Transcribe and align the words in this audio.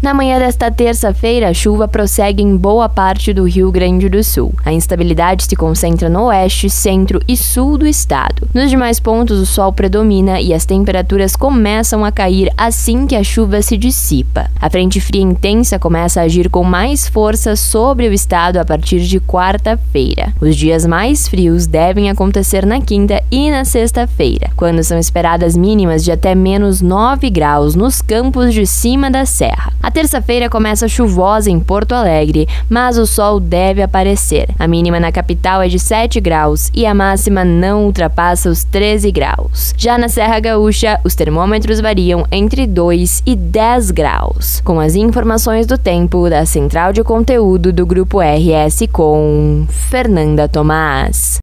Na 0.00 0.14
manhã 0.14 0.38
desta 0.38 0.70
terça-feira, 0.70 1.48
a 1.48 1.52
chuva 1.52 1.88
prossegue 1.88 2.40
em 2.40 2.56
boa 2.56 2.88
parte 2.88 3.32
do 3.32 3.42
Rio 3.42 3.72
Grande 3.72 4.08
do 4.08 4.22
Sul. 4.22 4.54
A 4.64 4.72
instabilidade 4.72 5.42
se 5.42 5.56
concentra 5.56 6.08
no 6.08 6.26
oeste, 6.26 6.70
centro 6.70 7.20
e 7.26 7.36
sul 7.36 7.76
do 7.76 7.84
estado. 7.84 8.48
Nos 8.54 8.70
demais 8.70 9.00
pontos, 9.00 9.40
o 9.40 9.44
sol 9.44 9.72
predomina 9.72 10.40
e 10.40 10.54
as 10.54 10.64
temperaturas 10.64 11.34
começam 11.34 12.04
a 12.04 12.12
cair 12.12 12.48
assim 12.56 13.08
que 13.08 13.16
a 13.16 13.24
chuva 13.24 13.60
se 13.60 13.76
dissipa. 13.76 14.48
A 14.60 14.70
frente 14.70 15.00
fria 15.00 15.20
intensa 15.20 15.80
começa 15.80 16.20
a 16.20 16.24
agir 16.26 16.48
com 16.48 16.62
mais 16.62 17.08
força 17.08 17.56
sobre 17.56 18.06
o 18.06 18.12
estado 18.12 18.58
a 18.58 18.64
partir 18.64 19.00
de 19.00 19.18
quarta-feira. 19.18 20.32
Os 20.40 20.54
dias 20.54 20.86
mais 20.86 21.26
frios 21.26 21.66
devem 21.66 22.08
acontecer 22.08 22.64
na 22.64 22.80
quinta 22.80 23.20
e 23.32 23.50
na 23.50 23.64
sexta-feira, 23.64 24.50
quando 24.54 24.80
são 24.84 24.96
esperadas 24.96 25.56
mínimas 25.56 26.04
de 26.04 26.12
até 26.12 26.36
menos 26.36 26.80
9 26.80 27.28
graus 27.30 27.74
nos 27.74 28.00
campos 28.00 28.54
de 28.54 28.64
cima 28.64 29.10
da 29.10 29.26
serra. 29.26 29.72
A 29.88 29.90
terça-feira 29.90 30.50
começa 30.50 30.86
chuvosa 30.86 31.50
em 31.50 31.58
Porto 31.58 31.92
Alegre, 31.92 32.46
mas 32.68 32.98
o 32.98 33.06
sol 33.06 33.40
deve 33.40 33.80
aparecer. 33.80 34.46
A 34.58 34.68
mínima 34.68 35.00
na 35.00 35.10
capital 35.10 35.62
é 35.62 35.68
de 35.68 35.78
7 35.78 36.20
graus 36.20 36.70
e 36.74 36.84
a 36.84 36.92
máxima 36.92 37.42
não 37.42 37.86
ultrapassa 37.86 38.50
os 38.50 38.62
13 38.64 39.10
graus. 39.10 39.72
Já 39.78 39.96
na 39.96 40.10
Serra 40.10 40.40
Gaúcha, 40.40 41.00
os 41.04 41.14
termômetros 41.14 41.80
variam 41.80 42.26
entre 42.30 42.66
2 42.66 43.22
e 43.24 43.34
10 43.34 43.90
graus. 43.92 44.60
Com 44.60 44.78
as 44.78 44.94
informações 44.94 45.66
do 45.66 45.78
tempo 45.78 46.28
da 46.28 46.44
Central 46.44 46.92
de 46.92 47.02
Conteúdo 47.02 47.72
do 47.72 47.86
Grupo 47.86 48.18
RS 48.20 48.86
com 48.92 49.64
Fernanda 49.70 50.46
Tomás. 50.46 51.36